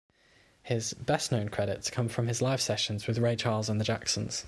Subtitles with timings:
[0.63, 4.39] His best-known credits come from his live sessions with Ray Charles and the Jacksons.